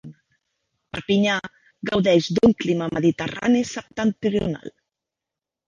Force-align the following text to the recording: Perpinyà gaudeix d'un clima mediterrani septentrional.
Perpinyà 0.95 1.35
gaudeix 1.91 2.31
d'un 2.39 2.57
clima 2.63 2.89
mediterrani 2.97 3.63
septentrional. 3.77 4.77